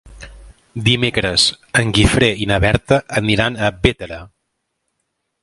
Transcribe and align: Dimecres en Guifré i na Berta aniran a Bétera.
Dimecres 0.87 1.45
en 1.81 1.91
Guifré 1.99 2.31
i 2.45 2.49
na 2.53 2.59
Berta 2.65 2.99
aniran 3.23 3.61
a 3.67 3.71
Bétera. 3.85 4.19